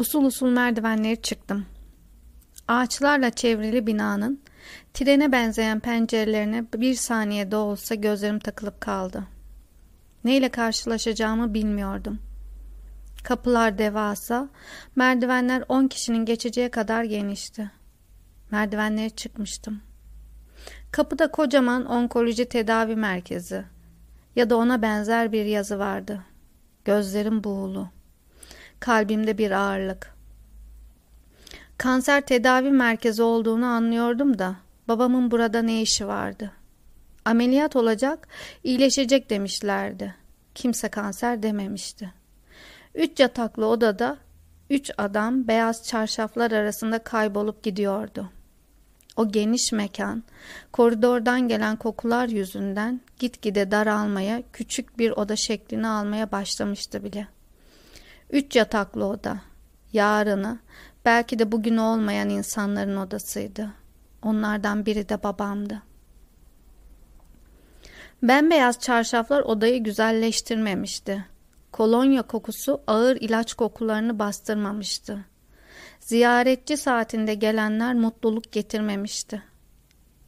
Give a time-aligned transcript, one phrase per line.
[0.00, 1.66] Usul usul merdivenleri çıktım.
[2.68, 4.40] Ağaçlarla çevrili binanın
[4.94, 9.24] trene benzeyen pencerelerine bir saniyede olsa gözlerim takılıp kaldı.
[10.24, 12.18] Neyle karşılaşacağımı bilmiyordum.
[13.24, 14.48] Kapılar devasa,
[14.96, 17.70] merdivenler on kişinin geçeceği kadar genişti.
[18.50, 19.80] Merdivenlere çıkmıştım.
[20.92, 23.64] Kapıda kocaman onkoloji tedavi merkezi
[24.36, 26.24] ya da ona benzer bir yazı vardı.
[26.84, 27.88] Gözlerim buğulu.
[28.80, 30.14] Kalbimde bir ağırlık.
[31.78, 34.56] Kanser tedavi merkezi olduğunu anlıyordum da
[34.88, 36.52] babamın burada ne işi vardı?
[37.24, 38.28] Ameliyat olacak,
[38.64, 40.14] iyileşecek demişlerdi.
[40.54, 42.12] Kimse kanser dememişti.
[42.94, 44.18] Üç yataklı odada
[44.70, 48.30] üç adam beyaz çarşaflar arasında kaybolup gidiyordu.
[49.16, 50.22] O geniş mekan,
[50.72, 57.28] koridordan gelen kokular yüzünden gitgide daralmaya, küçük bir oda şeklini almaya başlamıştı bile.
[58.32, 59.40] Üç yataklı oda,
[59.92, 60.58] yarını,
[61.04, 63.72] belki de bugün olmayan insanların odasıydı.
[64.22, 65.82] Onlardan biri de babamdı.
[68.22, 71.24] Bembeyaz çarşaflar odayı güzelleştirmemişti.
[71.72, 75.24] Kolonya kokusu ağır ilaç kokularını bastırmamıştı.
[76.00, 79.42] Ziyaretçi saatinde gelenler mutluluk getirmemişti.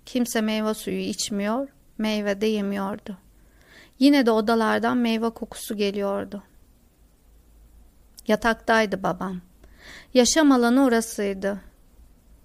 [0.06, 3.19] Kimse meyve suyu içmiyor, meyve de yemiyordu.
[3.98, 6.42] Yine de odalardan meyve kokusu geliyordu.
[8.28, 9.41] Yataktaydı babam.
[10.15, 11.61] Yaşam alanı orasıydı.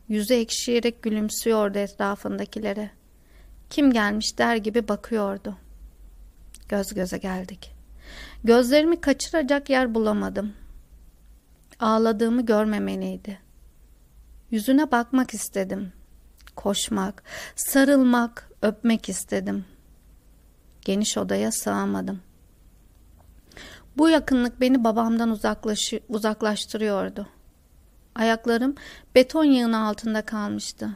[0.08, 2.89] Yüzü ekşiyerek gülümsüyordu etrafındakilere.
[3.69, 5.58] Kim gelmiş der gibi bakıyordu.
[6.69, 7.72] Göz göze geldik.
[8.44, 10.53] Gözlerimi kaçıracak yer bulamadım.
[11.80, 13.39] Ağladığımı görmemeliydi.
[14.52, 15.94] Yüzüne bakmak istedim.
[16.56, 17.23] Koşmak,
[17.56, 19.66] sarılmak, öpmek istedim.
[20.86, 22.22] Geniş odaya sığamadım.
[23.98, 27.28] Bu yakınlık beni babamdan uzaklaş uzaklaştırıyordu.
[28.16, 28.75] Ayaklarım
[29.16, 30.90] beton yığını altında kalmıştı.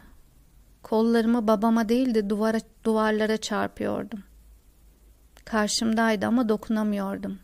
[0.83, 4.23] Kollarımı babama değil de duvara, duvarlara çarpıyordum.
[5.45, 7.39] Karşımdaydı ama dokunamıyordum.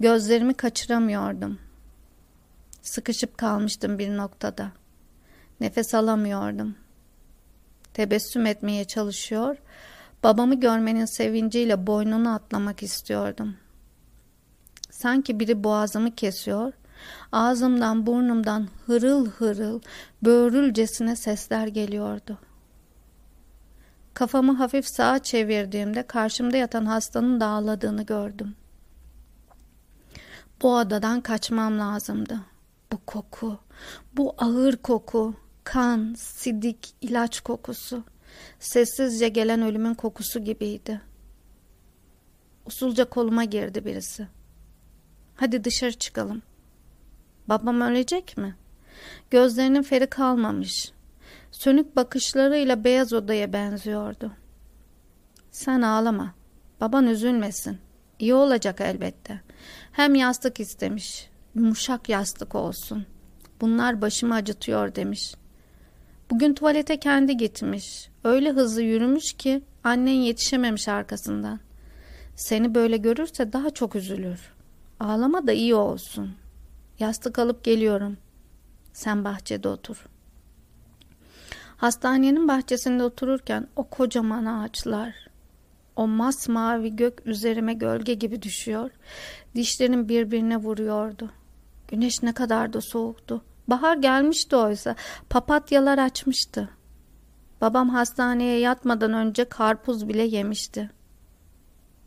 [0.00, 1.58] Gözlerimi kaçıramıyordum.
[2.82, 4.72] Sıkışıp kalmıştım bir noktada.
[5.60, 6.74] Nefes alamıyordum.
[7.94, 9.56] Tebessüm etmeye çalışıyor,
[10.22, 13.56] babamı görmenin sevinciyle boynunu atlamak istiyordum.
[14.92, 16.72] Sanki biri boğazımı kesiyor,
[17.32, 19.80] ağzımdan burnumdan hırıl hırıl,
[20.22, 22.38] böğrülcesine sesler geliyordu.
[24.14, 28.54] Kafamı hafif sağa çevirdiğimde karşımda yatan hastanın dağıladığını gördüm.
[30.62, 32.40] Bu odadan kaçmam lazımdı.
[32.92, 33.58] Bu koku,
[34.16, 38.04] bu ağır koku, kan, sidik, ilaç kokusu,
[38.60, 41.00] sessizce gelen ölümün kokusu gibiydi.
[42.66, 44.28] Usulca koluma girdi birisi.
[45.36, 46.42] Hadi dışarı çıkalım.
[47.48, 48.56] Babam ölecek mi?
[49.30, 50.92] Gözlerinin feri kalmamış.
[51.50, 54.32] Sönük bakışlarıyla beyaz odaya benziyordu.
[55.50, 56.34] Sen ağlama.
[56.80, 57.78] Baban üzülmesin.
[58.18, 59.40] İyi olacak elbette.
[59.92, 61.30] Hem yastık istemiş.
[61.54, 63.06] Yumuşak yastık olsun.
[63.60, 65.34] Bunlar başımı acıtıyor demiş.
[66.30, 68.08] Bugün tuvalete kendi gitmiş.
[68.24, 71.60] Öyle hızlı yürümüş ki annen yetişememiş arkasından.
[72.36, 74.52] Seni böyle görürse daha çok üzülür.
[75.02, 76.34] Ağlama da iyi olsun.
[76.98, 78.16] Yastık alıp geliyorum.
[78.92, 80.06] Sen bahçede otur.
[81.76, 85.14] Hastanenin bahçesinde otururken o kocaman ağaçlar,
[85.96, 88.90] o masmavi gök üzerime gölge gibi düşüyor.
[89.54, 91.30] Dişlerim birbirine vuruyordu.
[91.88, 93.44] Güneş ne kadar da soğuktu.
[93.68, 94.96] Bahar gelmişti oysa.
[95.30, 96.68] Papatyalar açmıştı.
[97.60, 100.90] Babam hastaneye yatmadan önce karpuz bile yemişti.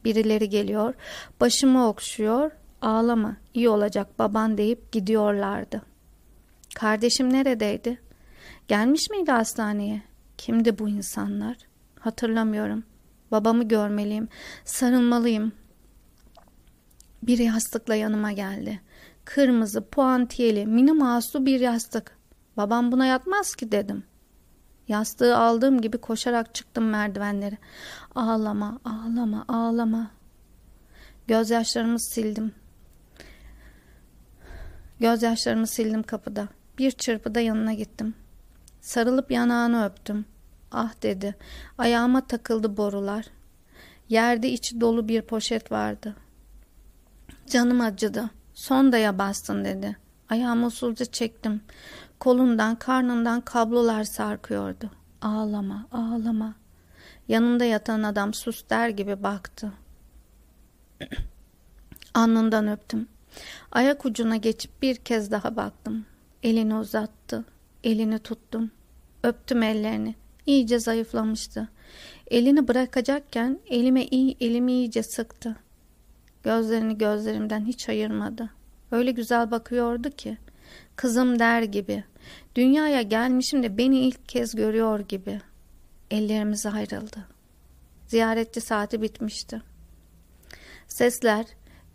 [0.04, 0.94] Birileri geliyor,
[1.42, 2.52] başımı okşuyor,
[2.85, 5.81] ağlama, iyi olacak baban deyip gidiyorlardı.
[6.75, 8.01] Kardeşim neredeydi?
[8.68, 10.01] Gelmiş miydi hastaneye?
[10.38, 11.57] Kimdi bu insanlar?
[12.00, 12.84] Hatırlamıyorum.
[13.31, 14.28] Babamı görmeliyim,
[14.66, 15.52] sarılmalıyım.
[17.23, 18.82] Bir yastıkla yanıma geldi.
[19.26, 22.17] Kırmızı, puantiyeli, mini maslu bir yastık.
[22.58, 24.03] Babam buna yatmaz ki dedim.
[24.88, 27.58] Yastığı aldığım gibi koşarak çıktım merdivenleri.
[28.16, 30.11] Ağlama, ağlama, ağlama.
[31.28, 32.52] Gözyaşlarımı sildim.
[35.00, 36.47] Gözyaşlarımı sildim kapıda.
[36.78, 38.16] Bir çırpıda yanına gittim.
[38.82, 40.26] Sarılıp yanağını öptüm.
[40.72, 41.36] Ah dedi.
[41.78, 43.26] Ayağıma takıldı borular.
[44.09, 46.16] Yerde içi dolu bir poşet vardı.
[47.50, 48.30] Canım acıdı.
[48.53, 49.97] Sondaya bastın dedi.
[50.30, 51.62] Ayağımı usulca çektim.
[52.20, 54.91] Kolundan, karnından kablolar sarkıyordu.
[55.22, 56.56] Ağlama, ağlama.
[57.28, 59.74] Yanında yatan adam sus der gibi baktı.
[62.14, 63.08] Alnından öptüm.
[63.72, 66.05] Ayak ucuna geçip bir kez daha baktım.
[66.43, 67.46] Elini uzattı.
[67.84, 68.72] Elini tuttum.
[69.23, 70.16] Öptüm ellerini.
[70.46, 71.70] İyice zayıflamıştı.
[72.28, 75.55] Elini bırakacakken elime iyi, elimi iyice sıktı.
[76.43, 78.49] Gözlerini gözlerimden hiç ayırmadı.
[78.91, 80.38] Öyle güzel bakıyordu ki.
[80.96, 82.03] Kızım der gibi.
[82.55, 85.41] Dünyaya gelmişim de beni ilk kez görüyor gibi.
[86.11, 87.28] Ellerimiz ayrıldı.
[88.08, 89.61] Ziyaretçi saati bitmişti.
[90.88, 91.46] Sesler,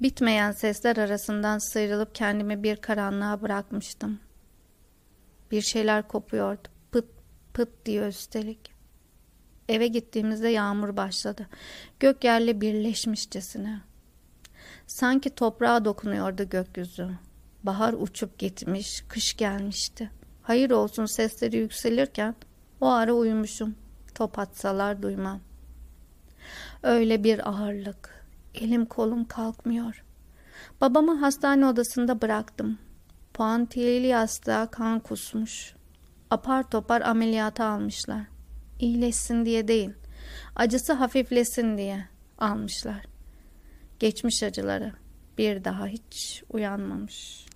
[0.03, 4.21] bitmeyen sesler arasından sıyrılıp kendimi bir karanlığa bırakmıştım.
[5.51, 6.69] Bir şeyler kopuyordu.
[6.93, 7.05] Pıt
[7.55, 8.73] pıt diye üstelik.
[9.69, 11.47] Eve gittiğimizde yağmur başladı.
[12.01, 13.81] Gök yerle birleşmişçesine.
[14.87, 17.09] Sanki toprağa dokunuyordu gökyüzü.
[17.63, 20.11] Bahar uçup gitmiş, kış gelmişti.
[20.43, 22.35] Hayır olsun sesleri yükselirken
[22.81, 23.75] o ara uyumuşum.
[24.15, 25.41] Top atsalar duymam.
[26.83, 28.20] Öyle bir ağırlık.
[28.55, 30.05] Elim kolum kalkmıyor.
[30.81, 32.79] Babamı hastane odasında bıraktım.
[33.35, 35.75] Puantiyeli yastığa kan kusmuş.
[36.31, 38.23] Apar topar ameliyata almışlar.
[38.79, 39.91] İyileşsin diye değil,
[40.57, 42.09] acısı hafiflesin diye
[42.39, 43.07] almışlar.
[43.99, 44.93] Geçmiş acıları
[45.39, 47.47] bir daha hiç uyanmamış.